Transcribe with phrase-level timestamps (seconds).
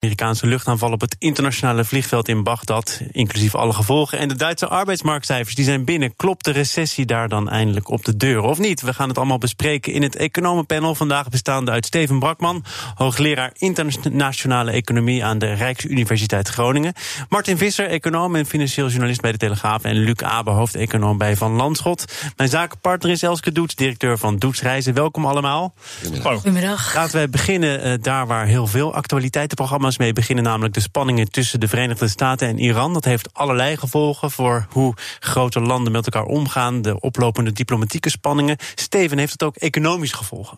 [0.00, 4.18] Amerikaanse luchtaanval op het internationale vliegveld in Bagdad, inclusief alle gevolgen.
[4.18, 6.16] En de Duitse arbeidsmarktcijfers die zijn binnen.
[6.16, 8.80] Klopt de recessie daar dan eindelijk op de deur of niet?
[8.80, 10.94] We gaan het allemaal bespreken in het economenpanel.
[10.94, 16.92] Vandaag bestaande uit Steven Brakman, hoogleraar internationale economie aan de Rijksuniversiteit Groningen.
[17.28, 19.82] Martin Visser, econoom en financieel journalist bij de Telegraaf.
[19.82, 22.04] En Luc Abe, hoofdeconoom bij Van Landschot.
[22.36, 24.94] Mijn zakenpartner is Elske Doets, directeur van Doets Reizen.
[24.94, 25.74] Welkom allemaal.
[26.02, 26.34] Goedemiddag.
[26.34, 26.94] Goedemiddag.
[26.94, 31.60] Laten we beginnen uh, daar waar heel veel actualiteitenprogramma's mee beginnen, namelijk de spanningen tussen
[31.60, 32.92] de Verenigde Staten en Iran.
[32.92, 38.56] Dat heeft allerlei gevolgen voor hoe grote landen met elkaar omgaan, de oplopende diplomatieke spanningen.
[38.74, 40.56] Steven, heeft het ook economische gevolgen?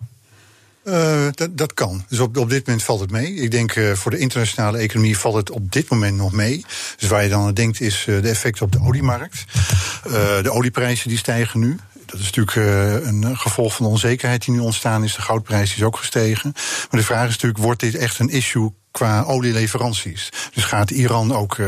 [0.85, 2.05] Uh, dat, kan.
[2.09, 3.35] Dus op, op dit moment valt het mee.
[3.35, 6.65] Ik denk uh, voor de internationale economie valt het op dit moment nog mee.
[6.97, 9.45] Dus waar je dan aan denkt is uh, de effecten op de oliemarkt.
[10.43, 11.79] de olieprijzen die stijgen nu
[12.11, 12.57] dat is natuurlijk
[13.07, 15.15] een gevolg van de onzekerheid die nu ontstaan is.
[15.15, 16.53] De goudprijs is ook gestegen.
[16.55, 20.29] Maar de vraag is natuurlijk, wordt dit echt een issue qua olieleveranties.
[20.55, 21.67] Dus gaat Iran ook uh,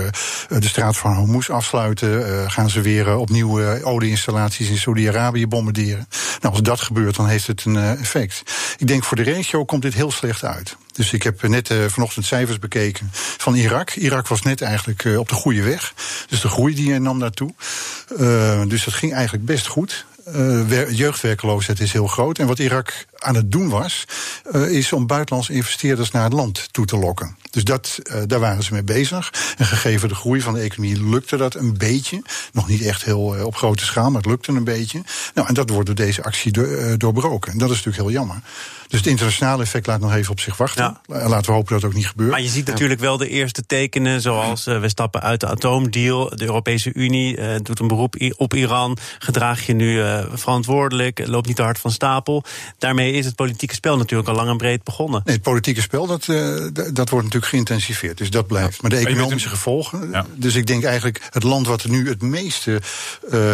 [0.49, 2.29] de straat van Hormuz afsluiten?
[2.29, 6.09] Uh, gaan ze weer opnieuw olieinstallaties in Saudi-Arabië bombarderen?
[6.41, 8.43] Nou, als dat gebeurt, dan heeft het een effect.
[8.79, 10.77] Ik denk voor de regio komt dit heel slecht uit.
[10.93, 13.91] Dus ik heb net vanochtend cijfers bekeken van Irak.
[13.91, 15.95] Irak was net eigenlijk op de goede weg.
[16.29, 17.55] Dus de groei die nam naartoe.
[18.69, 20.07] dus dat ging eigenlijk best goed.
[20.29, 22.39] Uh, jeugdwerkeloosheid is heel groot.
[22.39, 24.05] En wat Irak aan het doen was,
[24.53, 27.37] uh, is om buitenlandse investeerders naar het land toe te lokken.
[27.51, 29.33] Dus dat, uh, daar waren ze mee bezig.
[29.57, 32.23] En gegeven de groei van de economie lukte dat een beetje.
[32.53, 35.03] Nog niet echt heel op grote schaal, maar het lukte een beetje.
[35.35, 37.53] Nou, en dat wordt door deze actie do doorbroken.
[37.53, 38.41] En dat is natuurlijk heel jammer.
[38.89, 40.99] Dus het internationale effect laat nog even op zich wachten.
[41.07, 41.29] Ja.
[41.29, 42.31] Laten we hopen dat het ook niet gebeurt.
[42.31, 46.29] Maar je ziet natuurlijk wel de eerste tekenen, zoals we stappen uit de atoomdeal.
[46.37, 48.97] De Europese Unie doet een beroep op Iran.
[49.19, 50.03] Gedraag je nu
[50.33, 52.45] verantwoordelijk, loopt niet te hard van stapel.
[52.79, 55.23] Daarmee is het politieke spel natuurlijk al lang en breed begonnen.
[55.25, 56.25] Nee, het politieke spel, dat,
[56.73, 58.19] dat wordt natuurlijk geïntensiveerd.
[58.19, 58.83] Dus dat blijft.
[58.83, 60.11] Maar de economische gevolgen.
[60.11, 60.27] Ja.
[60.35, 62.81] Dus ik denk eigenlijk, het land wat er nu het meeste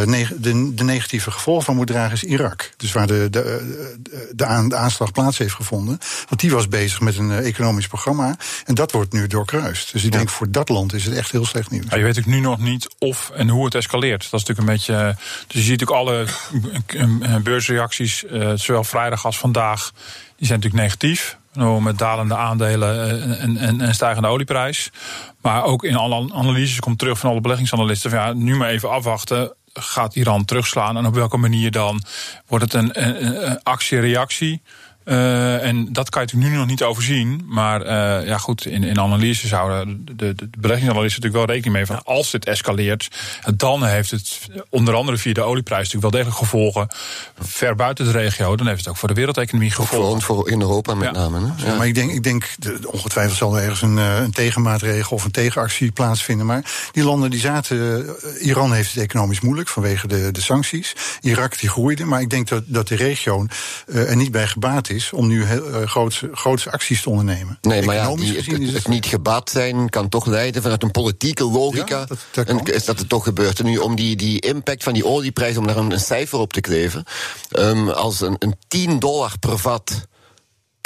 [0.04, 2.70] neg de, de, negatieve gevolgen van moet dragen, is Irak.
[2.76, 3.74] Dus waar de, de,
[4.34, 5.98] de, aan, de aanslag plaats heeft gevonden.
[6.28, 8.36] Want die was bezig met een uh, economisch programma.
[8.64, 9.92] En dat wordt nu doorkruist.
[9.92, 11.86] Dus ik denk voor dat land is het echt heel slecht nieuws.
[11.86, 14.30] Maar je weet ook nu nog niet of en hoe het escaleert.
[14.30, 14.94] Dat is natuurlijk een beetje.
[14.94, 16.26] Eh, dus je ziet ook alle
[16.94, 18.24] uh, beursreacties,
[18.54, 19.92] zowel vrijdag als vandaag,
[20.36, 21.38] die zijn natuurlijk negatief.
[21.80, 24.90] Met dalende aandelen en, en, en stijgende olieprijs.
[25.40, 28.10] Maar ook in alle analyses komt terug van alle beleggingsanalisten.
[28.10, 32.02] Van ja, nu maar even afwachten gaat Iran terugslaan en op welke manier dan?
[32.46, 34.62] Wordt het een, een, een actie-reactie?
[35.06, 37.44] Uh, en dat kan je natuurlijk nu nog niet overzien.
[37.48, 41.74] Maar uh, ja, goed, in, in analyse zouden de, de, de beleggingsanalyse natuurlijk wel rekening
[41.76, 43.08] mee van als dit escaleert,
[43.56, 46.88] dan heeft het onder andere via de olieprijs natuurlijk wel degelijk gevolgen
[47.38, 48.56] ver buiten de regio.
[48.56, 50.22] Dan heeft het ook voor de wereldeconomie gevolgen.
[50.22, 51.20] Voor, voor in Europa met ja.
[51.20, 51.52] name.
[51.56, 51.66] Hè?
[51.66, 51.76] Ja.
[51.76, 55.30] maar ik denk, ik denk de, ongetwijfeld zal er ergens een, een tegenmaatregel of een
[55.30, 56.46] tegenactie plaatsvinden.
[56.46, 58.06] Maar die landen die zaten.
[58.40, 60.94] Iran heeft het economisch moeilijk vanwege de, de sancties.
[61.20, 62.04] Irak die groeide.
[62.04, 63.46] Maar ik denk dat, dat de regio
[63.86, 67.10] uh, er niet bij gebaat is is om nu heel, uh, grootse, grootse acties te
[67.10, 67.58] ondernemen.
[67.60, 70.90] Nee, maar ja, die, het, het, het, niet gebaat zijn kan toch leiden vanuit een
[70.90, 71.98] politieke logica.
[71.98, 73.58] Ja, dat, dat en, is dat het toch gebeurt.
[73.58, 76.52] En nu om die, die impact van die olieprijs, om daar een, een cijfer op
[76.52, 77.04] te kleven.
[77.58, 80.06] Um, als een, een 10 dollar per vat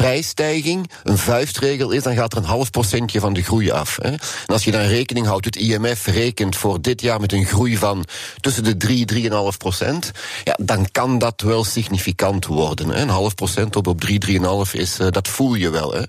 [0.01, 3.99] prijsstijging een vuistregel is, dan gaat er een half procentje van de groei af.
[4.03, 4.09] Hè.
[4.09, 7.77] En als je dan rekening houdt, het IMF rekent voor dit jaar met een groei
[7.77, 8.05] van
[8.41, 10.11] tussen de 3 3,5 procent,
[10.45, 13.01] ja, dan kan dat wel significant worden.
[13.01, 15.93] Een half procent op, op 3, 3,5 is, uh, dat voel je wel.
[15.93, 16.03] Hè.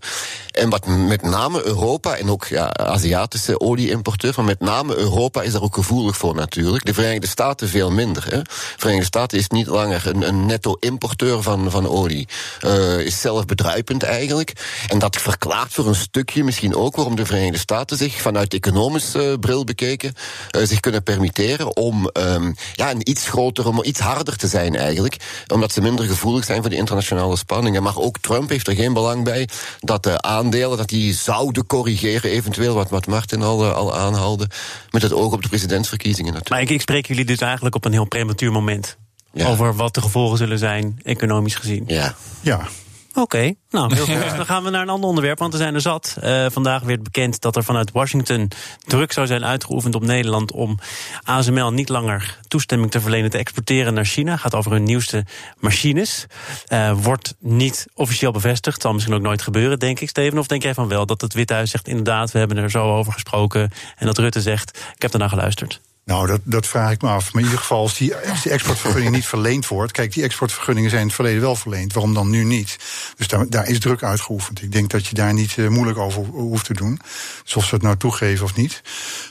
[0.51, 5.51] En wat met name Europa en ook ja, Aziatische olieimporteurs, maar met name Europa is
[5.51, 6.85] daar ook gevoelig voor natuurlijk.
[6.85, 8.23] De Verenigde Staten veel minder.
[8.29, 8.41] Hè.
[8.41, 12.27] De Verenigde Staten is niet langer een, een netto-importeur van, van olie,
[12.65, 14.53] uh, is zelf bedrijf eigenlijk.
[14.87, 19.29] En dat verklaart voor een stukje misschien ook waarom de Verenigde Staten zich vanuit economische
[19.29, 20.13] uh, bril bekeken
[20.55, 24.75] uh, zich kunnen permitteren om um, ja, een iets groter, om iets harder te zijn
[24.75, 25.43] eigenlijk.
[25.53, 27.83] Omdat ze minder gevoelig zijn voor de internationale spanningen.
[27.83, 29.49] Maar ook Trump heeft er geen belang bij
[29.79, 34.47] dat de aandelen dat die zouden corrigeren, eventueel wat, wat Martin al, uh, al aanhaalde,
[34.89, 36.49] met het oog op de presidentsverkiezingen natuurlijk.
[36.49, 38.97] Maar ik, ik spreek jullie dus eigenlijk op een heel prematuur moment.
[39.33, 39.47] Ja.
[39.47, 41.83] Over wat de gevolgen zullen zijn, economisch gezien.
[41.87, 42.15] Ja.
[42.41, 42.67] Ja,
[43.13, 44.35] Oké, nou heel goed.
[44.35, 46.17] Dan gaan we naar een ander onderwerp, want er zijn er zat.
[46.23, 48.47] Uh, vandaag werd bekend dat er vanuit Washington
[48.85, 50.79] druk zou zijn uitgeoefend op Nederland om
[51.23, 54.37] ASML niet langer toestemming te verlenen te exporteren naar China.
[54.37, 55.25] Gaat over hun nieuwste
[55.59, 56.25] machines.
[56.69, 58.81] Uh, wordt niet officieel bevestigd.
[58.81, 60.37] Zal misschien ook nooit gebeuren, denk ik, Steven.
[60.37, 62.95] Of denk jij van wel dat het Witte Huis zegt inderdaad, we hebben er zo
[62.97, 63.71] over gesproken.
[63.97, 65.81] En dat Rutte zegt, ik heb ernaar geluisterd.
[66.05, 67.33] Nou, dat, dat vraag ik me af.
[67.33, 69.91] Maar in ieder geval, als die, exportvergunning niet verleend wordt.
[69.91, 71.93] Kijk, die exportvergunningen zijn in het verleden wel verleend.
[71.93, 72.77] Waarom dan nu niet?
[73.17, 74.61] Dus daar, daar is druk uitgeoefend.
[74.61, 76.99] Ik denk dat je daar niet uh, moeilijk over hoeft te doen.
[77.43, 78.81] Dus of ze het nou toegeven of niet.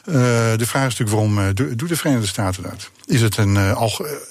[0.04, 0.14] Uh,
[0.56, 2.90] de vraag is natuurlijk waarom uh, doen de Verenigde Staten dat?
[3.04, 3.56] Is het een,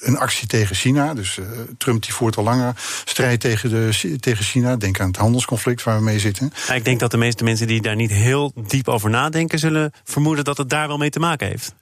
[0.01, 1.13] een actie tegen China?
[1.13, 1.39] Dus
[1.77, 2.73] Trump die voert al langer
[3.05, 4.75] strijd tegen, de, tegen China.
[4.75, 6.53] Denk aan het handelsconflict waar we mee zitten.
[6.73, 9.59] ik denk dat de meeste mensen die daar niet heel diep over nadenken...
[9.59, 11.73] zullen vermoeden dat het daar wel mee te maken heeft.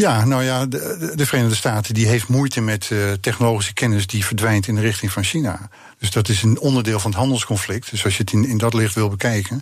[0.00, 4.24] Ja, nou ja, de, de, Verenigde Staten die heeft moeite met uh, technologische kennis die
[4.24, 5.68] verdwijnt in de richting van China.
[6.00, 7.90] Dus dat is een onderdeel van het handelsconflict.
[7.90, 9.60] Dus als je het in, in dat licht wil bekijken.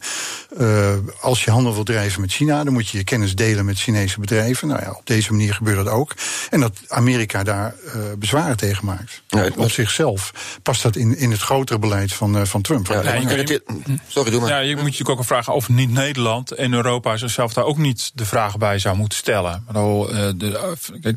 [0.58, 3.78] Uh, als je handel wil drijven met China, dan moet je je kennis delen met
[3.78, 4.68] Chinese bedrijven.
[4.68, 6.14] Nou ja, op deze manier gebeurt dat ook.
[6.50, 9.22] En dat Amerika daar uh, bezwaren tegen maakt.
[9.28, 10.32] Ja, op zichzelf
[10.62, 12.86] past dat in, in het grotere beleid van, uh, van Trump.
[12.86, 13.62] Ja, je,
[14.08, 14.50] sorry, doe maar.
[14.50, 17.78] Ja, je moet je natuurlijk ook afvragen of niet Nederland en Europa zichzelf daar ook
[17.78, 19.64] niet de vragen bij zou moeten stellen.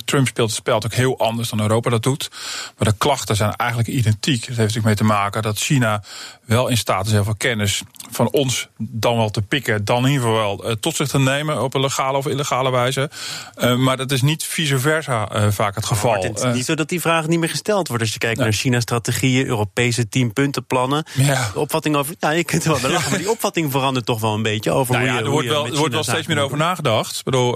[0.06, 2.30] Trump speelt het spel ook heel anders dan Europa dat doet.
[2.78, 4.40] Maar de klachten zijn eigenlijk identiek.
[4.40, 5.10] Dat heeft natuurlijk mee te maken
[5.42, 6.04] dat China
[6.52, 10.12] wel in staat is heel veel kennis van ons dan wel te pikken, dan in
[10.12, 13.10] ieder geval wel uh, tot zich te nemen op een legale of illegale wijze.
[13.58, 16.12] Uh, maar dat is niet vice versa uh, vaak het geval.
[16.12, 18.04] Maar het is niet zo dat die vraag niet meer gesteld wordt.
[18.04, 21.06] Als je kijkt naar China-strategieën, Europese tienpuntenplannen.
[21.14, 21.50] Ja.
[21.54, 22.16] De opvatting over.
[22.20, 24.94] Nou, je kunt er wel lachen, maar die opvatting verandert toch wel een beetje over
[24.94, 25.26] nou hoe ja, je.
[25.26, 27.18] Er wordt wel, er wordt wel steeds meer over nagedacht.
[27.18, 27.54] Ik bedoel,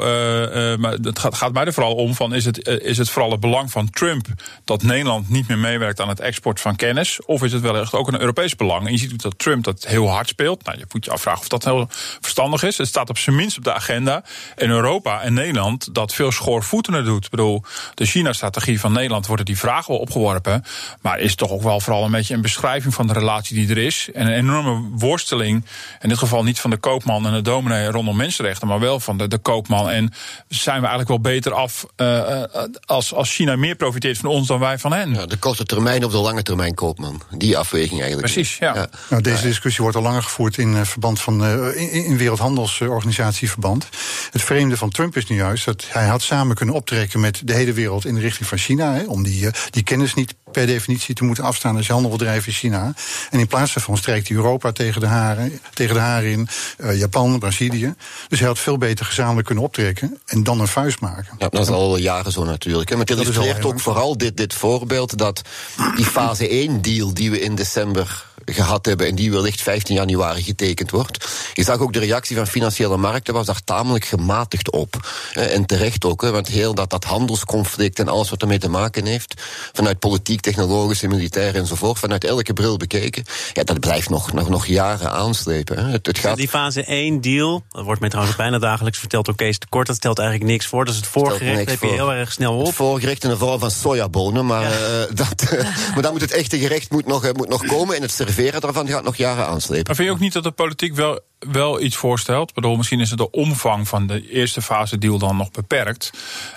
[0.77, 3.39] maar het gaat, gaat, mij er vooral om: van is, het, is het vooral het
[3.39, 4.27] belang van Trump
[4.63, 7.25] dat Nederland niet meer meewerkt aan het export van kennis?
[7.25, 8.84] Of is het wel echt ook een Europees belang?
[8.85, 10.65] En je ziet dat Trump dat heel hard speelt.
[10.65, 11.87] Nou, je moet je afvragen of dat heel
[12.21, 12.77] verstandig is.
[12.77, 14.23] Het staat op zijn minst op de agenda.
[14.55, 17.25] En Europa en Nederland dat veel schoorvoetender doet.
[17.25, 20.63] Ik bedoel, de China-strategie van Nederland worden die vragen wel opgeworpen.
[21.01, 23.83] Maar is toch ook wel vooral een beetje een beschrijving van de relatie die er
[23.83, 24.09] is.
[24.13, 25.65] En een enorme worsteling.
[26.01, 28.67] In dit geval niet van de koopman en de dominee rondom mensenrechten.
[28.67, 29.89] Maar wel van de, de koopman.
[29.89, 30.13] En
[30.47, 32.43] zijn we eigenlijk wel beter af uh,
[32.85, 35.13] als, als China meer profiteert van ons dan wij van hen.
[35.13, 37.21] Ja, de korte termijn of de lange termijn koopman.
[37.37, 38.33] Die afweging eigenlijk.
[38.33, 38.74] Precies, ja.
[38.75, 38.89] Ja.
[39.09, 43.87] Nou, deze discussie wordt al langer gevoerd in eh, verband van uh, in, in Wereldhandelsorganisatieverband.
[44.31, 47.53] Het vreemde van Trump is nu juist dat hij had samen kunnen optrekken met de
[47.53, 48.93] hele wereld in de richting van China.
[48.93, 52.09] Hè, om die, uh, die kennis niet per definitie te moeten afstaan als je handel
[52.09, 52.93] wil drijven in China.
[53.29, 57.39] En in plaats daarvan strijkt Europa tegen de haren, tegen de haren in, uh, Japan,
[57.39, 57.93] Brazilië.
[58.27, 61.35] Dus hij had veel beter gezamenlijk kunnen optrekken en dan een vuist maken.
[61.37, 62.89] Ja, dat is al jaren zo natuurlijk.
[62.89, 65.41] Maar het illustreert ook vooral dit, dit voorbeeld dat
[65.95, 70.91] die fase 1-deal die we in december gehad hebben en die wellicht 15 januari getekend
[70.91, 71.27] wordt.
[71.53, 75.09] Je zag ook de reactie van financiële markten was daar tamelijk gematigd op.
[75.33, 79.41] En terecht ook, want heel dat, dat handelsconflict en alles wat ermee te maken heeft,
[79.73, 84.65] vanuit politiek, technologische, militair enzovoort, vanuit elke bril bekeken, ja, dat blijft nog, nog, nog
[84.65, 85.89] jaren aanslepen.
[85.89, 86.37] Het, het gaat...
[86.37, 89.95] Die fase 1 deal, dat wordt mij trouwens bijna dagelijks verteld door Kees Tekort, dat
[89.95, 90.85] stelt eigenlijk niks voor.
[90.85, 92.65] Dat is het voorgerecht, heb je heel erg snel op.
[92.65, 94.69] Het voorgerecht in de vorm van sojabonen, maar, ja.
[94.69, 95.59] uh, dat, uh,
[95.93, 98.87] maar dan moet het echte gerecht moet nog, moet nog komen en het serveren daarvan
[98.87, 99.85] gaat nog jaren aanslepen.
[99.85, 101.19] Maar vind je ook niet dat de politiek wel
[101.51, 102.49] wel iets voorstelt.
[102.49, 106.11] Ik bedoel, misschien is het de omvang van de eerste fase deal dan nog beperkt.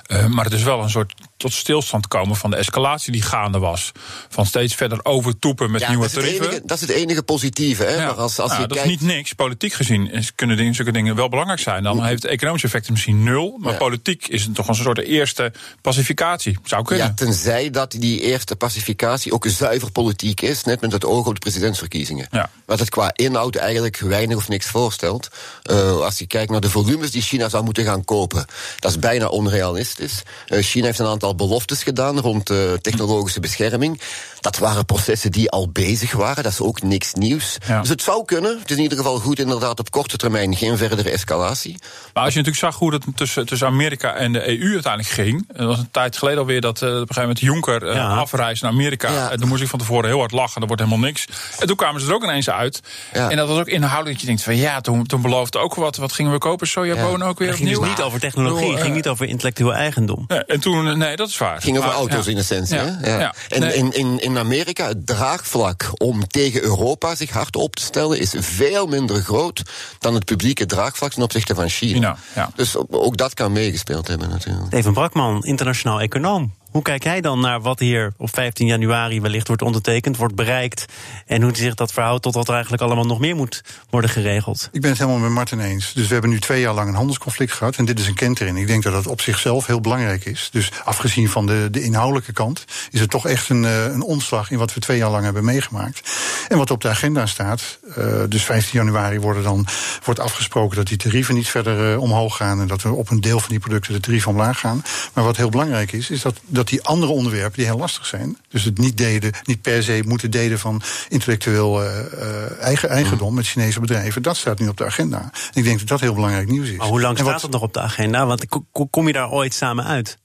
[0.06, 3.58] Uh, maar het is wel een soort tot stilstand komen van de escalatie die gaande
[3.58, 3.92] was.
[4.28, 6.66] Van steeds verder overtoepen met nieuwe tarieven.
[6.66, 7.84] dat is het enige positieve.
[7.84, 7.94] Hè?
[7.94, 8.06] Ja.
[8.06, 8.92] Maar als, als nou, je dat kijkt...
[8.92, 9.32] is niet niks.
[9.32, 11.82] Politiek gezien is, kunnen dingen, zulke dingen wel belangrijk zijn.
[11.82, 13.58] Dan heeft het economische effect misschien nul.
[13.60, 13.78] Maar ja.
[13.78, 16.58] politiek is het toch een soort eerste pacificatie.
[16.64, 17.06] Zou kunnen.
[17.06, 20.64] Ja, tenzij dat die eerste pacificatie ook zuiver politiek is.
[20.64, 22.26] Net met het oog op de presidentsverkiezingen.
[22.30, 22.50] Ja.
[22.66, 25.28] Wat het qua inhoud eigenlijk weinig of niks voorstelt.
[25.70, 28.46] Uh, als je kijkt naar de volumes die China zou moeten gaan kopen.
[28.78, 30.22] Dat is bijna onrealistisch.
[30.48, 34.00] Uh, China heeft een aantal beloftes gedaan rond uh, technologische bescherming.
[34.40, 36.42] Dat waren processen die al bezig waren.
[36.42, 37.58] Dat is ook niks nieuws.
[37.66, 37.80] Ja.
[37.80, 38.58] Dus het zou kunnen.
[38.58, 41.76] Het is in ieder geval goed inderdaad op korte termijn geen verdere escalatie.
[42.12, 45.44] Maar als je natuurlijk zag hoe het tussen, tussen Amerika en de EU uiteindelijk ging.
[45.52, 48.08] Het was een tijd geleden alweer dat uh, op een gegeven moment Juncker uh, ja.
[48.08, 49.12] afreisde naar Amerika.
[49.12, 49.30] Ja.
[49.30, 50.60] En toen moest ik van tevoren heel hard lachen.
[50.60, 51.26] Er wordt helemaal niks.
[51.58, 52.80] En toen kwamen ze er ook ineens uit.
[53.12, 53.30] Ja.
[53.30, 55.96] En dat was ook inhoudelijk dat je denkt van ja, toen, toen beloofde ook wat.
[55.96, 56.66] Wat gingen we kopen?
[56.66, 57.88] Sojabonen ook weer het ging opnieuw?
[57.88, 58.72] Dus niet over technologie.
[58.72, 60.24] Het ging niet over intellectueel eigendom.
[60.28, 61.54] Ja, en toen, nee, dat is waar.
[61.54, 62.76] Het ging over auto's in essentie.
[62.76, 63.34] Ja.
[63.48, 63.74] En nee.
[63.74, 68.34] in, in, in Amerika, het draagvlak om tegen Europa zich hard op te stellen, is
[68.38, 69.62] veel minder groot
[69.98, 72.16] dan het publieke draagvlak ten opzichte van China.
[72.34, 74.66] Ja, Dus ook dat kan meegespeeld hebben natuurlijk.
[74.66, 76.52] Steven Brakman, internationaal econoom.
[76.70, 80.84] Hoe kijk jij dan naar wat hier op 15 januari wellicht wordt ondertekend, wordt bereikt...
[81.26, 84.68] en hoe zich dat verhoudt tot wat er eigenlijk allemaal nog meer moet worden geregeld?
[84.72, 85.92] Ik ben het helemaal met Martin eens.
[85.92, 88.58] Dus we hebben nu twee jaar lang een handelsconflict gehad en dit is een kentering.
[88.58, 90.48] Ik denk dat dat op zichzelf heel belangrijk is.
[90.52, 94.50] Dus afgezien van de, de inhoudelijke kant is het toch echt een, eh, een omslag
[94.50, 96.10] in wat we twee jaar lang hebben meegemaakt.
[96.48, 99.66] En wat op de agenda staat, uh, dus 15 januari worden dan,
[100.04, 103.20] wordt afgesproken dat die tarieven niet verder uh, omhoog gaan en dat we op een
[103.20, 104.82] deel van die producten de tarieven omlaag gaan.
[105.12, 108.64] Maar wat heel belangrijk is, is dat die andere onderwerpen die heel lastig zijn, dus
[108.64, 113.80] het niet deden, niet per se moeten deden van intellectueel uh, eigen, eigendom met Chinese
[113.80, 115.20] bedrijven, dat staat nu op de agenda.
[115.20, 116.76] En ik denk dat dat heel belangrijk nieuws is.
[116.76, 118.26] Maar hoe lang en staat wat, het nog op de agenda?
[118.26, 118.44] Want
[118.90, 120.18] kom je daar ooit samen uit?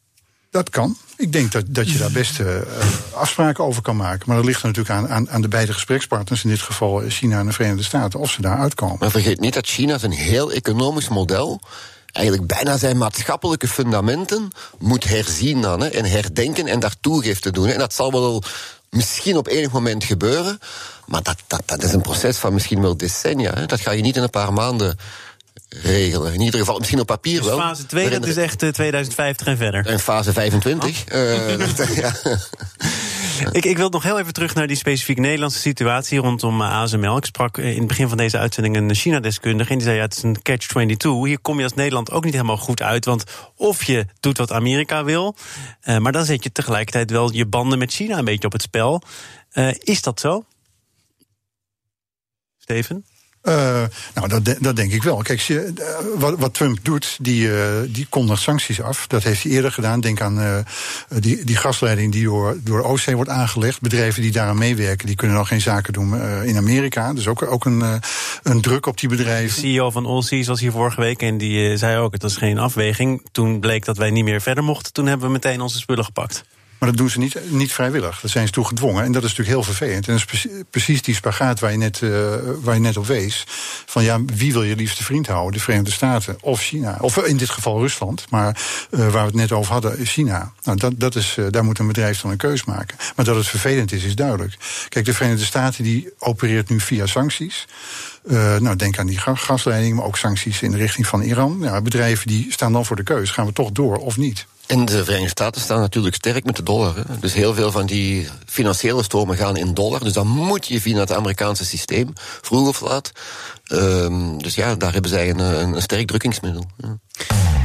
[0.51, 0.97] Dat kan.
[1.17, 2.47] Ik denk dat, dat je daar best uh,
[3.13, 4.23] afspraken over kan maken.
[4.25, 7.39] Maar dat ligt er natuurlijk aan, aan, aan de beide gesprekspartners, in dit geval China
[7.39, 8.97] en de Verenigde Staten, of ze daar uitkomen.
[8.99, 11.61] Maar vergeet niet dat China zijn heel economisch model
[12.13, 17.67] eigenlijk bijna zijn maatschappelijke fundamenten moet herzien dan, hè, en herdenken en daar toegifte doen.
[17.67, 18.43] En dat zal wel
[18.89, 20.59] misschien op enig moment gebeuren,
[21.05, 23.53] maar dat, dat, dat is een proces van misschien wel decennia.
[23.53, 23.65] Hè.
[23.65, 24.97] Dat ga je niet in een paar maanden
[25.69, 26.33] regelen.
[26.33, 27.57] In ieder geval, misschien op papier dus wel.
[27.57, 29.85] Fase 2, dat is echt 2050 en verder.
[29.85, 31.03] En fase 25.
[31.11, 31.19] Oh.
[31.19, 32.13] Uh, ja.
[33.51, 37.17] ik, ik wil nog heel even terug naar die specifieke Nederlandse situatie rondom ASML.
[37.17, 39.69] Ik sprak in het begin van deze uitzending een China-deskundige.
[39.69, 41.25] En die zei: ja, het is een catch-22.
[41.25, 43.05] Hier kom je als Nederland ook niet helemaal goed uit.
[43.05, 43.23] Want
[43.55, 45.35] of je doet wat Amerika wil,
[45.83, 48.61] uh, maar dan zet je tegelijkertijd wel je banden met China een beetje op het
[48.61, 49.01] spel.
[49.79, 50.45] Is dat zo?
[52.57, 53.05] Steven?
[53.43, 53.83] Uh,
[54.13, 55.17] nou, dat, dat denk ik wel.
[55.17, 55.61] Kijk, uh,
[56.17, 57.57] wat, Trump doet, die, uh,
[57.87, 59.07] die kondigt sancties af.
[59.07, 60.01] Dat heeft hij eerder gedaan.
[60.01, 60.65] Denk aan
[61.07, 63.81] die, die gasleiding die door, door Oostzee wordt aangelegd.
[63.81, 67.13] Bedrijven die daaraan meewerken, die kunnen nog geen zaken doen in Amerika.
[67.13, 68.01] Dus ook, ook een,
[68.43, 69.61] een druk op die bedrijven.
[69.61, 72.13] De CEO van Allseas was hier vorige week en die zei ook...
[72.13, 73.21] het was geen afweging.
[73.31, 74.93] Toen bleek dat wij niet meer verder mochten.
[74.93, 76.43] Toen hebben we meteen onze spullen gepakt.
[76.83, 78.19] Maar dat doen ze niet, niet vrijwillig.
[78.19, 79.03] Dat zijn ze toe gedwongen.
[79.03, 80.07] En dat is natuurlijk heel vervelend.
[80.07, 82.29] En dat is precies die spagaat waar je net, uh,
[82.61, 83.43] waar je net op wees.
[83.85, 85.51] Van ja, wie wil je liefste vriend houden?
[85.51, 86.97] De Verenigde Staten of China?
[87.01, 88.25] Of in dit geval Rusland.
[88.29, 90.53] Maar uh, waar we het net over hadden, China.
[90.63, 92.97] Nou, dat, dat is, uh, daar moet een bedrijf dan een keus maken.
[93.15, 94.57] Maar dat het vervelend is, is duidelijk.
[94.89, 97.67] Kijk, de Verenigde Staten die opereert nu via sancties.
[98.59, 101.81] Nou, denk aan die gasleiding, maar ook sancties in de richting van Iran.
[101.83, 103.31] Bedrijven die staan dan voor de keus.
[103.31, 104.45] Gaan we toch door of niet?
[104.67, 106.95] En de Verenigde Staten staan natuurlijk sterk met de dollar.
[106.95, 107.19] Hè.
[107.19, 110.03] Dus heel veel van die financiële stromen gaan in dollar.
[110.03, 113.11] Dus dan moet je via het Amerikaanse systeem, vroeg of laat.
[113.71, 116.65] Um, dus ja, daar hebben zij een, een, een sterk drukkingsmiddel.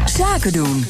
[0.06, 0.86] Zaken doen.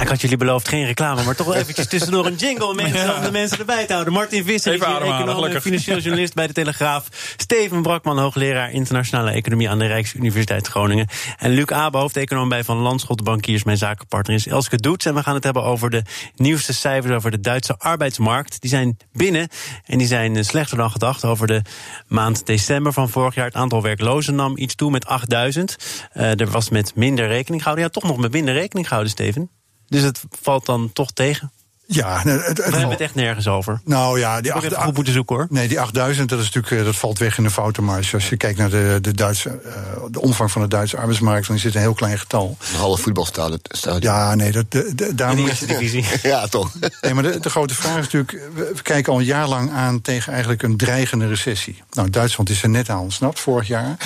[0.00, 3.22] Ik had jullie beloofd geen reclame, maar toch wel eventjes tussendoor een jingle mensen, om
[3.22, 4.12] de mensen erbij te houden.
[4.12, 7.08] Martin Visser, econoom en financieel journalist bij de Telegraaf.
[7.36, 11.06] Steven Brakman, hoogleraar internationale economie aan de Rijksuniversiteit Groningen.
[11.38, 13.64] En Luc Abe, hoofdeconoom bij Van Landschot Bankiers.
[13.64, 15.06] Mijn zakenpartner is Elske Doets.
[15.06, 16.02] En we gaan het hebben over de
[16.34, 18.60] nieuwste cijfers over de Duitse arbeidsmarkt.
[18.60, 19.48] Die zijn binnen
[19.84, 21.24] en die zijn slechter dan gedacht.
[21.24, 21.62] Over de
[22.06, 23.46] maand december van vorig jaar.
[23.46, 25.76] Het aantal werklozen nam iets toe met 8000.
[26.14, 27.86] Uh, er was met minder rekening gehouden.
[27.86, 29.55] Ja, toch nog met minder rekening gehouden, Steven.
[29.88, 31.50] Dus het valt dan toch tegen?
[31.88, 33.80] Ja, het, het, we hebben het echt nergens over.
[33.84, 35.46] Nou ja, die 8000 goed moeten zoeken hoor.
[35.50, 38.14] Nee, die 8000, dat is natuurlijk dat valt weg in de foutenmarge.
[38.14, 39.72] Als je kijkt naar de, de, Duitse, uh,
[40.10, 42.56] de omvang van de Duitse arbeidsmarkt, dan is het een heel klein getal.
[42.72, 43.60] Een half voetbalstadion.
[43.98, 46.04] Ja, nee, dat, de, de, daar in de eerste divisie.
[46.22, 46.72] ja, toch.
[47.00, 50.00] Nee, maar de, de, grote vraag is natuurlijk, we kijken al een jaar lang aan
[50.00, 51.82] tegen eigenlijk een dreigende recessie.
[51.90, 53.96] Nou, Duitsland is er net aan ontsnapt vorig jaar.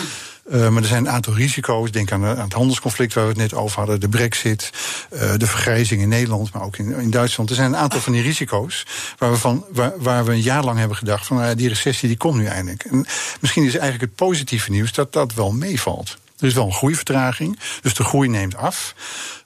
[0.50, 1.90] Uh, maar er zijn een aantal risico's.
[1.90, 4.00] Denk aan, aan, het handelsconflict waar we het net over hadden.
[4.00, 4.70] De brexit,
[5.12, 7.50] uh, de vergrijzing in Nederland, maar ook in, in, Duitsland.
[7.50, 8.86] Er zijn een aantal van die risico's
[9.18, 11.26] waar we, van, waar, waar we een jaar lang hebben gedacht...
[11.26, 12.84] van nou, die recessie die komt nu eindelijk.
[12.84, 13.06] En
[13.40, 16.18] misschien is eigenlijk het positieve nieuws dat dat wel meevalt.
[16.38, 18.94] Er is wel een groeivertraging, dus de groei neemt af.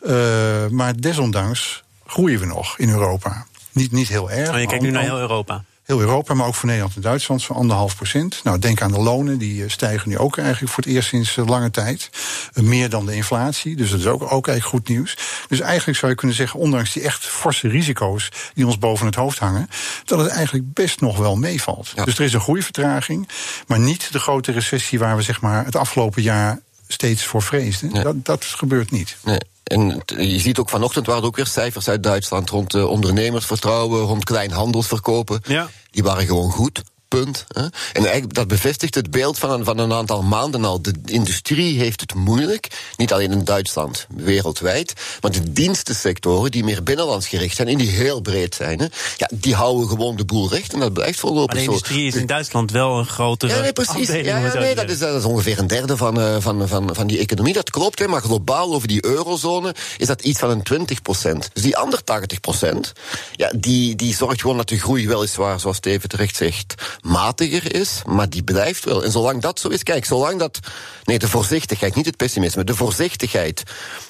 [0.06, 3.46] Uh, maar desondanks groeien we nog in Europa.
[3.72, 4.50] Niet, niet heel erg.
[4.50, 7.44] Maar je kijkt nu naar heel Europa heel Europa, maar ook voor Nederland en Duitsland,
[7.44, 8.40] van anderhalf procent.
[8.44, 11.70] Nou, denk aan de lonen, die stijgen nu ook eigenlijk voor het eerst sinds lange
[11.70, 12.10] tijd.
[12.54, 15.16] Meer dan de inflatie, dus dat is ook, ook eigenlijk goed nieuws.
[15.48, 19.14] Dus eigenlijk zou je kunnen zeggen, ondanks die echt forse risico's die ons boven het
[19.14, 19.68] hoofd hangen,
[20.04, 21.92] dat het eigenlijk best nog wel meevalt.
[21.96, 22.04] Ja.
[22.04, 23.28] Dus er is een groeivertraging,
[23.66, 26.60] maar niet de grote recessie waar we zeg maar het afgelopen jaar
[26.94, 27.92] steeds voor vreesden.
[27.92, 28.02] Nee.
[28.02, 29.16] Dat, dat gebeurt niet.
[29.24, 29.38] Nee.
[29.64, 34.24] En je ziet ook vanochtend waren er ook weer cijfers uit Duitsland rond ondernemersvertrouwen, rond
[34.24, 35.40] kleinhandelsverkopen.
[35.46, 35.68] Ja.
[35.90, 36.82] Die waren gewoon goed.
[37.14, 37.44] Punt.
[37.48, 37.62] Hè.
[37.62, 40.82] En eigenlijk dat bevestigt het beeld van een, van een aantal maanden al.
[40.82, 44.92] De industrie heeft het moeilijk, niet alleen in Duitsland, wereldwijd.
[45.20, 49.30] Maar de dienstensectoren die meer binnenlands gericht zijn en die heel breed zijn, hè, ja,
[49.34, 52.26] die houden gewoon de boel recht en dat blijft voorlopig maar de industrie is in
[52.26, 54.08] Duitsland wel een grotere ja, nee, precies.
[54.08, 57.06] Ja, ja, nee, dat, is, dat is ongeveer een derde van, uh, van, van, van
[57.06, 57.52] die economie.
[57.52, 61.50] Dat klopt, hè, maar globaal over die eurozone is dat iets van een 20 procent.
[61.52, 62.92] Dus die andere 80 procent,
[63.32, 68.02] ja, die, die zorgt gewoon dat de groei weliswaar, zoals Steven terecht zegt, matiger is,
[68.06, 69.04] maar die blijft wel.
[69.04, 70.58] En zolang dat zo is, kijk, zolang dat.
[71.04, 73.62] Nee, de voorzichtigheid, niet het pessimisme, de voorzichtigheid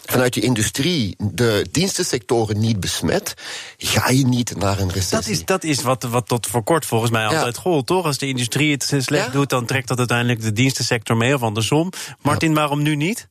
[0.04, 3.34] vanuit die industrie de dienstensectoren niet besmet,
[3.76, 5.18] ga je niet naar een recessie.
[5.18, 7.62] Dat is, dat is wat, wat tot voor kort volgens mij altijd ja.
[7.62, 8.04] gold, toch?
[8.04, 11.92] Als de industrie het slecht doet, dan trekt dat uiteindelijk de dienstensector mee of andersom.
[12.22, 13.28] Martin, waarom nu niet?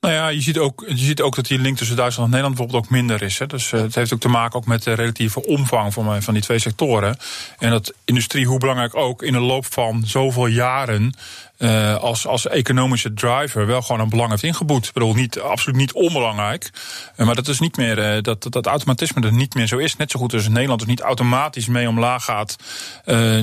[0.00, 2.58] Nou ja, je ziet, ook, je ziet ook dat die link tussen Duitsland en Nederland
[2.58, 3.38] bijvoorbeeld ook minder is.
[3.38, 3.46] Hè.
[3.46, 6.42] Dus uh, het heeft ook te maken ook met de relatieve omvang van, van die
[6.42, 7.16] twee sectoren.
[7.58, 11.14] En dat industrie, hoe belangrijk ook, in de loop van zoveel jaren
[11.60, 14.86] uh, als, als economische driver wel gewoon een belang heeft ingeboet.
[14.86, 16.70] Ik bedoel, niet, absoluut niet onbelangrijk.
[17.16, 19.96] Uh, maar dat is niet meer, uh, dat, dat automatisme er niet meer zo is.
[19.96, 22.56] Net zo goed als Nederland dus niet automatisch mee omlaag gaat.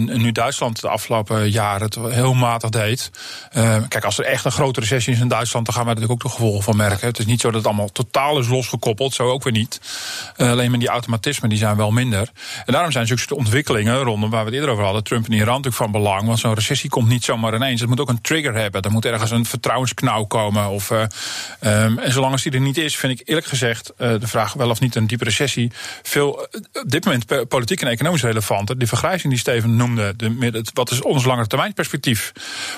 [0.06, 3.12] nu Duitsland de afgelopen jaren het heel matig deed.
[3.88, 6.32] kijk, als er echt een grote recessie is in Duitsland, dan gaan we natuurlijk ook
[6.32, 7.08] de gevolgen van merken.
[7.08, 9.82] Het is niet zo dat het allemaal totaal is losgekoppeld, zo ook weer niet.
[10.38, 12.32] alleen maar die automatismen die zijn wel minder.
[12.66, 15.48] En daarom zijn zulke ontwikkelingen rondom waar we het eerder over hadden, Trump en Iran
[15.48, 16.26] natuurlijk van belang.
[16.28, 17.80] Want zo'n recessie komt niet zomaar ineens.
[17.80, 18.82] Het moet ook een trigger hebben.
[18.82, 20.70] Er moet ergens een vertrouwensknauw komen.
[20.70, 21.02] Of, uh,
[21.62, 24.54] um, en zolang als die er niet is, vind ik eerlijk gezegd uh, de vraag
[24.54, 25.72] wel of niet een diepe recessie
[26.04, 28.80] veel op dit moment politiek en economisch relevant.
[28.80, 32.32] Die vergrijzing die Steven noemde, de, wat is ons lange termijn perspectief?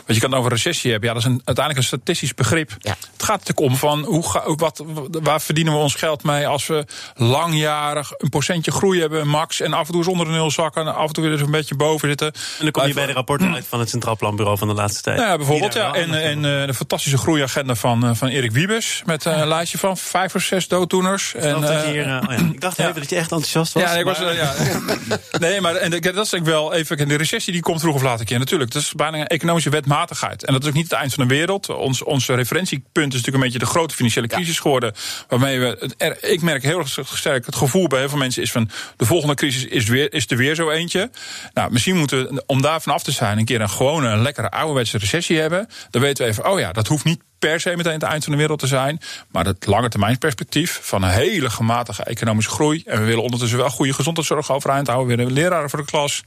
[0.05, 1.09] Want je kan over recessie hebben.
[1.09, 2.75] Ja, dat is een, uiteindelijk een statistisch begrip.
[2.79, 2.95] Ja.
[3.13, 6.85] Het gaat natuurlijk om van hoe, wat, waar verdienen we ons geld mee als we
[7.15, 10.95] langjarig een procentje groei hebben, max, en af en toe zonder een nul zakken, en
[10.95, 12.27] af en toe weer eens een beetje boven zitten.
[12.27, 15.01] En dan kom je bij de rapporten uit van het Centraal Planbureau van de laatste
[15.01, 15.18] tijd.
[15.19, 15.73] Ja, bijvoorbeeld.
[15.73, 15.93] Ja.
[15.93, 19.01] En, en uh, de fantastische groeiagenda van, uh, van Erik Wiebes.
[19.05, 21.33] Met uh, een lijstje van vijf of zes dooddoeners.
[21.33, 22.29] Ik, en, hier, oh ja.
[22.29, 23.83] ik dacht even dat je echt enthousiast was.
[23.83, 24.53] Ja, nee, ik was, ja.
[25.39, 27.07] nee maar en, dat is ik wel even.
[27.07, 28.71] De recessie die komt vroeg of laat een keer natuurlijk.
[28.71, 30.45] Dat is bijna een economische wetmatigheid.
[30.45, 31.69] En dat is ook niet het eind van de wereld.
[31.69, 34.93] Ons, ons referentiepunt is natuurlijk een beetje de grote financiële crisis geworden.
[35.27, 35.93] Waarmee we.
[35.97, 38.69] Er, ik merk heel sterk het gevoel bij heel veel mensen is van.
[38.97, 41.09] De volgende crisis is, weer, is er weer zo eentje.
[41.53, 44.91] Nou, misschien moeten we, om daarvan af te zijn, een keer een gewone, lekkere ouderwetse
[44.91, 48.03] recessie hebben dan weten we even, oh ja, dat hoeft niet per se meteen het
[48.03, 48.99] eind van de wereld te zijn.
[49.31, 52.83] Maar het lange termijn perspectief van een hele gematige economische groei.
[52.85, 55.09] En we willen ondertussen wel goede gezondheidszorg overeind houden.
[55.09, 56.23] We willen leraren voor de klas.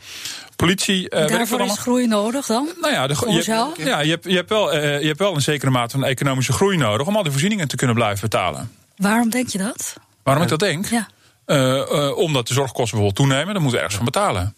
[0.57, 1.11] Politie.
[1.11, 2.69] Uh, Daarvoor is groei nodig dan?
[2.81, 5.41] Nou ja, de, je, ja je, hebt, je, hebt wel, uh, je hebt wel een
[5.41, 8.71] zekere mate van economische groei nodig om al die voorzieningen te kunnen blijven betalen.
[8.97, 9.97] Waarom denk je dat?
[10.23, 10.87] Waarom ik dat denk?
[10.87, 11.09] Ja.
[11.47, 14.55] Uh, omdat de zorgkosten bijvoorbeeld toenemen, dan moeten we ergens van betalen.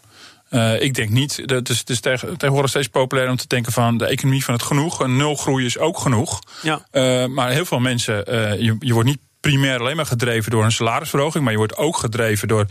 [0.54, 1.42] Uh, ik denk niet.
[1.46, 4.62] Het is, het is tegenwoordig steeds populair om te denken van de economie van het
[4.62, 5.00] genoeg.
[5.00, 6.40] Een nulgroei is ook genoeg.
[6.62, 6.86] Ja.
[6.92, 10.64] Uh, maar heel veel mensen, uh, je, je wordt niet primair alleen maar gedreven door
[10.64, 12.66] een salarisverhoging, maar je wordt ook gedreven door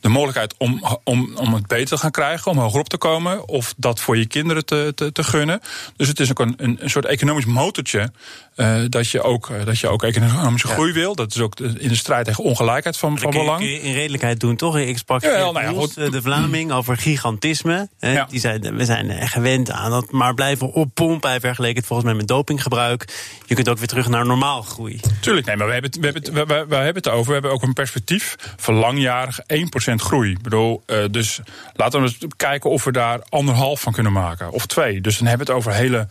[0.00, 3.48] de mogelijkheid om, om, om het beter te gaan krijgen, om hoger op te komen,
[3.48, 5.60] of dat voor je kinderen te, te, te gunnen.
[5.96, 8.10] Dus het is ook een, een, een soort economisch motortje
[8.56, 11.14] uh, dat, je ook, uh, dat je ook economische groei wil.
[11.14, 13.58] Dat is ook in de strijd tegen ongelijkheid van, van belang.
[13.58, 14.78] Kun je in redelijkheid doen, toch?
[14.78, 17.88] Ik sprak ja, nou ja, Niels, eh, de Vlaming over gigantisme.
[18.28, 21.30] Die zei, we zijn gewend aan dat maar blijven oppompen.
[21.30, 23.04] Hij vergeleken het volgens mij met dopinggebruik.
[23.46, 25.00] Je kunt ook weer terug naar normaal groei.
[25.20, 27.26] Tuurlijk, nee, maar we hebben we hebben we, hebben het over.
[27.26, 29.44] We hebben ook een perspectief van langjarig 1%
[29.94, 30.30] groei.
[30.30, 31.40] Ik bedoel, uh, dus
[31.74, 34.50] laten we eens kijken of we daar anderhalf van kunnen maken.
[34.50, 35.00] Of twee.
[35.00, 36.06] Dus dan hebben we het over hele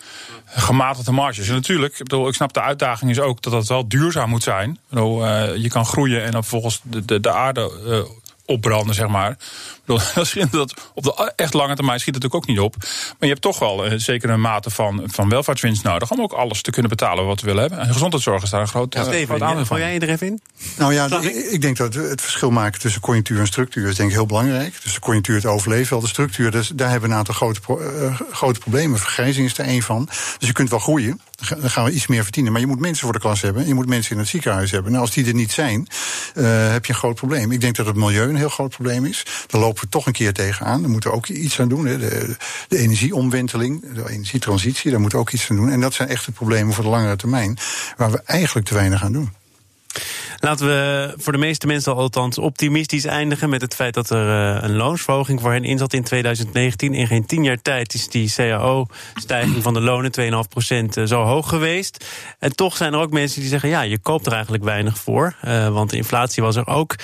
[0.45, 1.47] gematigde marges.
[1.47, 4.43] En natuurlijk, ik bedoel, ik snap de uitdaging is ook dat dat wel duurzaam moet
[4.43, 4.69] zijn.
[4.69, 7.99] Ik bedoel, uh, je kan groeien en dan volgens de, de, de aarde uh,
[8.45, 9.37] opbranden, zeg maar.
[10.51, 12.75] dat op de echt lange termijn schiet het natuurlijk ook niet op.
[12.79, 16.11] Maar je hebt toch wel een zekere mate van, van welvaartswinst nodig...
[16.11, 17.79] om ook alles te kunnen betalen wat we willen hebben.
[17.79, 19.79] En gezondheidszorg is daar een groot, ja, groot aandeel van.
[19.79, 20.41] jij je er even in?
[20.77, 21.35] Nou ja, ik?
[21.35, 21.61] ik?
[21.61, 23.87] denk dat het verschil maken tussen conjunctuur en structuur...
[23.87, 24.81] is denk ik heel belangrijk.
[24.83, 26.51] Dus de conjunctuur het overleven, wel de structuur...
[26.51, 28.99] Dus daar hebben we een aantal grote, uh, grote problemen.
[28.99, 30.05] Vergrijzing is er één van.
[30.39, 32.51] Dus je kunt wel groeien, dan gaan we iets meer verdienen.
[32.51, 33.67] Maar je moet mensen voor de klas hebben.
[33.67, 34.91] Je moet mensen in het ziekenhuis hebben.
[34.91, 35.87] Nou, als die er niet zijn,
[36.35, 37.51] uh, heb je een groot probleem.
[37.51, 39.25] Ik denk dat het milieu een heel groot probleem is.
[39.47, 40.81] Daar lopen we toch een keer tegenaan.
[40.81, 41.85] Daar moeten we ook iets aan doen.
[41.85, 41.97] Hè.
[41.97, 42.35] De,
[42.67, 45.69] de energieomwenteling, de energietransitie, daar moeten we ook iets aan doen.
[45.69, 47.57] En dat zijn echt de problemen voor de langere termijn.
[47.97, 49.31] Waar we eigenlijk te weinig aan doen.
[50.39, 54.27] Laten we voor de meeste mensen althans optimistisch eindigen met het feit dat er
[54.63, 56.93] een loonsverhoging voor hen in zat in 2019.
[56.93, 60.11] In geen tien jaar tijd is die CAO-stijging van de lonen
[60.97, 62.05] 2,5% zo hoog geweest.
[62.39, 65.35] En toch zijn er ook mensen die zeggen: ja, je koopt er eigenlijk weinig voor.
[65.71, 66.95] want de inflatie was er ook.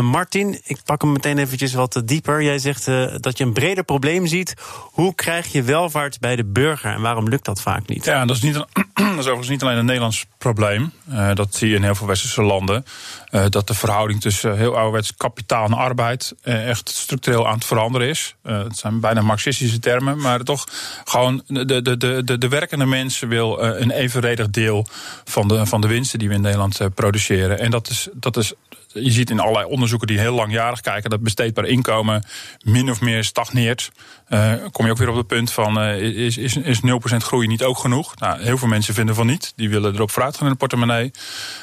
[0.00, 2.42] Martin, ik pak hem meteen eventjes wat dieper.
[2.42, 2.84] Jij zegt
[3.20, 4.54] dat je een breder probleem ziet.
[4.82, 8.04] Hoe krijg je welvaart bij de burger en waarom lukt dat vaak niet?
[8.04, 10.92] Ja, dat is, niet dat is overigens niet alleen een Nederlands probleem.
[11.34, 12.71] Dat zie je in heel veel westerse landen.
[12.74, 17.64] Uh, dat de verhouding tussen heel ouderwets kapitaal en arbeid uh, echt structureel aan het
[17.64, 18.34] veranderen is.
[18.42, 20.66] het zijn bijna marxistische termen, maar toch
[21.04, 24.86] gewoon de, de, de, de, de werkende mens wil een evenredig deel
[25.24, 27.58] van de, van de winsten die we in Nederland produceren.
[27.58, 28.52] En dat is, dat is
[28.92, 32.24] je ziet in allerlei onderzoeken die heel langjarig kijken dat besteedbaar inkomen
[32.64, 33.90] min of meer stagneert.
[34.28, 37.46] Uh, kom je ook weer op het punt van uh, is, is, is 0% groei
[37.46, 38.16] niet ook genoeg?
[38.16, 39.52] Nou, heel veel mensen vinden van niet.
[39.56, 41.10] Die willen erop vooruit gaan in de portemonnee.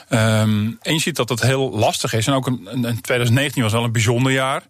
[0.10, 2.28] Um, en je ziet dat het heel lastig is.
[2.28, 4.64] En ook een, een 2019 was wel een bijzonder jaar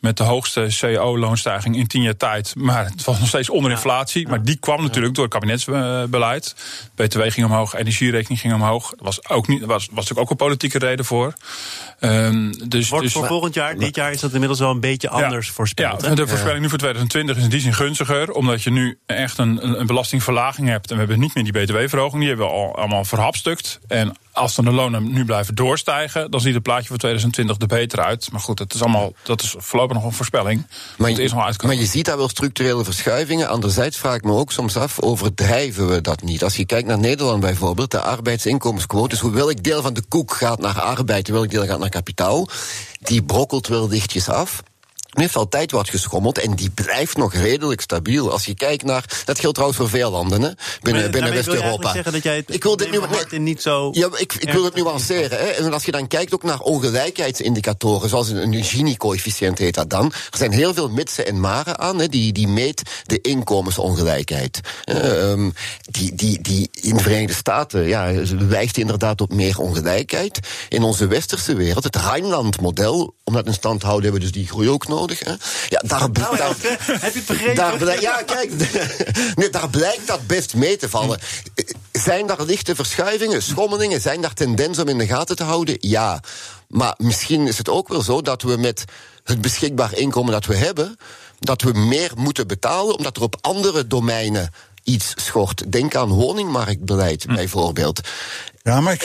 [0.00, 2.54] met de hoogste CO-loonstijging in tien jaar tijd.
[2.56, 4.28] Maar het was nog steeds onder inflatie.
[4.28, 6.54] Maar die kwam natuurlijk door het kabinetsbeleid.
[6.94, 8.90] BTW ging omhoog, energierekening ging omhoog.
[8.90, 11.32] Er was, ook niet, was, was natuurlijk ook een politieke reden voor.
[12.00, 15.08] Um, dus, Wordt dus, voor volgend jaar, dit jaar is dat inmiddels wel een beetje
[15.08, 16.02] anders ja, voorspeld.
[16.02, 18.32] Ja, de voorspelling nu voor 2020 is in die zin gunstiger.
[18.32, 20.88] Omdat je nu echt een, een belastingverlaging hebt.
[20.90, 22.20] En we hebben niet meer die btw-verhoging.
[22.20, 23.80] Die hebben we al allemaal verhapstukt.
[23.88, 27.66] En als dan de lonen nu blijven doorstijgen, dan ziet het plaatje voor 2020 er
[27.66, 28.32] beter uit.
[28.32, 30.66] Maar goed, het is allemaal, dat is voorlopig nog een voorspelling.
[30.98, 33.48] Maar je, maar je ziet daar wel structurele verschuivingen.
[33.48, 36.44] Anderzijds vraag ik me ook soms af, overdrijven we dat niet?
[36.44, 40.60] Als je kijkt naar Nederland bijvoorbeeld, de arbeidsinkomensquotes, hoewel ik deel van de koek gaat
[40.60, 42.48] naar arbeid, hoewel ik deel gaat naar kapitaal,
[43.00, 44.62] die brokkelt wel dichtjes af.
[45.10, 48.30] Nu heeft altijd wat geschommeld en die blijft nog redelijk stabiel.
[48.30, 49.22] Als je kijkt naar.
[49.24, 50.50] Dat geldt trouwens voor veel landen hè,
[50.82, 51.94] binnen, binnen West-Europa.
[52.46, 52.90] Ik wil dit
[53.30, 53.90] nu niet zo.
[53.92, 55.38] Ja, ik, ik wil het nuanceren.
[55.38, 55.44] Hè.
[55.44, 60.12] En als je dan kijkt ook naar ongelijkheidsindicatoren, zoals een, een Gini-coëfficiënt heet dat dan.
[60.30, 64.60] Er zijn heel veel mitsen en maren aan, hè, die, die meet de inkomensongelijkheid.
[64.88, 68.12] Um, die, die, die in de Verenigde Staten ja,
[68.48, 70.38] wijst inderdaad op meer ongelijkheid.
[70.68, 74.42] In onze westerse wereld, het Rijnland-model, om dat in stand te houden, hebben we dus
[74.42, 75.18] die groei ook nodig nodig.
[75.18, 75.34] Hè?
[75.68, 76.54] Ja, daar, nou, daar,
[77.04, 77.54] heb je het begrepen?
[77.54, 78.52] Daar, ja, kijk,
[79.38, 81.18] nee, daar blijkt dat best mee te vallen.
[81.92, 84.00] Zijn daar lichte verschuivingen, schommelingen?
[84.00, 85.76] Zijn daar tendensen om in de gaten te houden?
[85.80, 86.20] Ja.
[86.68, 88.84] Maar misschien is het ook wel zo dat we met
[89.24, 90.96] het beschikbaar inkomen dat we hebben,
[91.38, 94.50] dat we meer moeten betalen, omdat er op andere domeinen
[94.84, 95.72] iets schort.
[95.72, 97.34] Denk aan woningmarktbeleid hm.
[97.34, 98.00] bijvoorbeeld.
[98.62, 98.96] Ja, maar,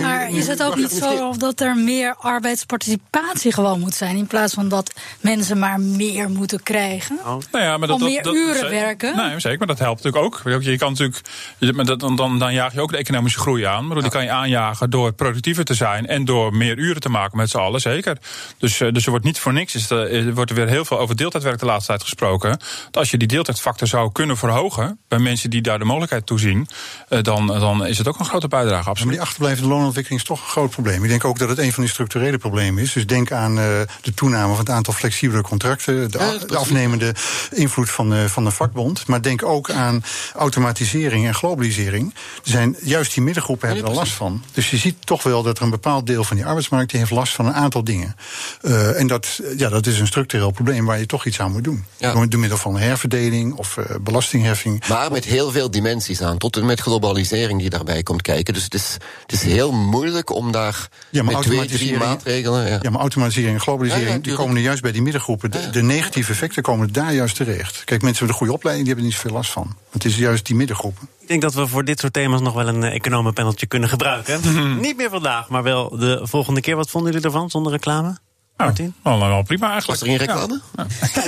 [0.00, 4.16] maar is het ook niet zo dat er meer arbeidsparticipatie gewoon moet zijn...
[4.16, 7.18] in plaats van dat mensen maar meer moeten krijgen?
[7.18, 7.36] Oh.
[7.52, 9.16] Nou ja, maar dat, Om meer dat, uren werken?
[9.16, 10.62] Nee, zeker, maar dat helpt natuurlijk ook.
[10.62, 13.86] Je kan natuurlijk, dan, dan, dan jaag je ook de economische groei aan.
[13.86, 16.06] Maar die kan je aanjagen door productiever te zijn...
[16.06, 18.18] en door meer uren te maken met z'n allen, zeker.
[18.58, 20.98] Dus, eh, dus er wordt niet voor niks, is er wordt er weer heel veel
[20.98, 22.50] over deeltijdwerk de laatste tijd gesproken.
[22.50, 24.98] Dat als je die deeltijdfactor zou kunnen verhogen...
[25.08, 26.68] bij mensen die daar de mogelijkheid toe zien...
[27.08, 30.40] Eh, dan, dan is het ook een grote bijdrage, maar die achterblijvende loonontwikkeling is toch
[30.40, 31.02] een groot probleem.
[31.02, 32.92] Ik denk ook dat het een van die structurele problemen is.
[32.92, 33.64] Dus denk aan uh,
[34.02, 37.14] de toename van het aantal flexibele contracten, de, de afnemende
[37.50, 39.06] invloed van de, van de vakbond.
[39.06, 40.04] Maar denk ook aan
[40.34, 42.14] automatisering en globalisering.
[42.44, 44.42] Er zijn, juist die middengroepen hebben er last van.
[44.52, 47.12] Dus je ziet toch wel dat er een bepaald deel van die arbeidsmarkt die heeft
[47.12, 48.16] last van een aantal dingen.
[48.62, 51.64] Uh, en dat, ja, dat is een structureel probleem waar je toch iets aan moet
[51.64, 51.84] doen.
[51.96, 52.12] Ja.
[52.26, 54.86] Door middel van herverdeling of belastingheffing.
[54.88, 58.54] Maar met heel veel dimensies aan, tot en met globalisering die daarbij komt kijken.
[58.54, 58.85] Dus het is
[59.22, 62.68] het is heel moeilijk om daar ja, maar met twee, drie maatregelen...
[62.68, 62.78] Ja.
[62.82, 62.90] ja.
[62.90, 65.50] maar automatisering en globalisering die komen nu juist bij die middengroepen.
[65.50, 67.84] De, de, negatieve effecten komen daar juist terecht.
[67.84, 69.76] Kijk, mensen met een goede opleiding die hebben er niet zoveel last van.
[69.90, 71.08] Het is juist die middengroepen.
[71.20, 74.40] Ik denk dat we voor dit soort thema's nog wel een eh, economenpaneltje kunnen gebruiken.
[74.80, 76.76] Niet meer vandaag, maar wel de volgende keer.
[76.76, 78.18] Wat vonden jullie ervan, zonder reclame?
[78.56, 78.94] Martin?
[79.02, 80.00] Oh, nou, prima eigenlijk.
[80.00, 80.60] Was er geen reclame?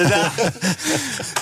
[0.09, 0.31] Ja.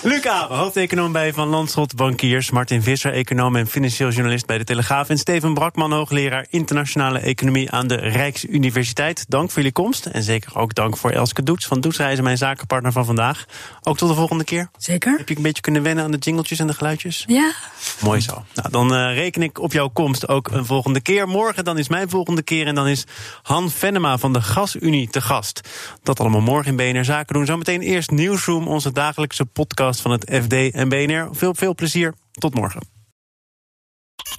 [0.10, 2.50] Luc Abe, hoofdeconoom bij Van Landschot Bankiers.
[2.50, 5.08] Martin Visser, econoom en financieel journalist bij de Telegraaf.
[5.08, 9.24] En Steven Brakman, hoogleraar internationale economie aan de Rijksuniversiteit.
[9.28, 10.06] Dank voor jullie komst.
[10.06, 13.44] En zeker ook dank voor Elske Doets van Doetsreizen, mijn zakenpartner van vandaag.
[13.82, 14.70] Ook tot de volgende keer.
[14.78, 15.16] Zeker.
[15.18, 17.24] Heb je een beetje kunnen wennen aan de jingletjes en de geluidjes?
[17.26, 17.52] Ja.
[18.00, 18.44] Mooi zo.
[18.54, 21.28] Nou, dan uh, reken ik op jouw komst ook een volgende keer.
[21.28, 22.66] Morgen dan is mijn volgende keer.
[22.66, 23.04] En dan is
[23.42, 25.60] Han Venema van de Gasunie te gast.
[26.02, 27.46] Dat allemaal morgen in BNR Zaken doen.
[27.46, 31.28] Zometeen eerst Nieuwsroom, onze dagelijkse podcast van het FD en BNR.
[31.32, 32.14] Veel, veel plezier.
[32.32, 32.94] Tot morgen.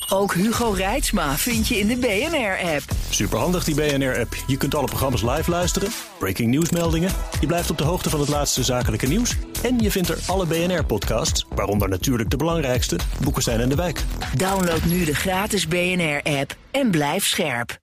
[0.09, 2.83] Ook Hugo Reitsma vind je in de BNR-app.
[3.09, 4.35] Superhandig die BNR-app.
[4.47, 7.11] Je kunt alle programma's live luisteren, breaking nieuwsmeldingen.
[7.39, 9.35] Je blijft op de hoogte van het laatste zakelijke nieuws.
[9.63, 14.03] En je vindt er alle BNR-podcasts, waaronder natuurlijk de belangrijkste, Boeken zijn in de wijk.
[14.35, 17.79] Download nu de gratis BNR-app en blijf scherp.